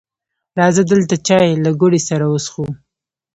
راځه 0.59 0.83
دلته 0.91 1.15
چای 1.27 1.49
له 1.65 1.71
ګوړې 1.79 1.99
سره 2.09 2.25
وڅښو 2.27 2.65